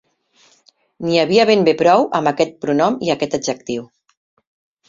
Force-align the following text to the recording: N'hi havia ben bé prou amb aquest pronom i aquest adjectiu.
N'hi 1.07 1.19
havia 1.23 1.45
ben 1.49 1.61
bé 1.69 1.75
prou 1.83 2.05
amb 2.21 2.31
aquest 2.31 2.57
pronom 2.65 2.99
i 3.09 3.15
aquest 3.17 3.39
adjectiu. 3.41 3.89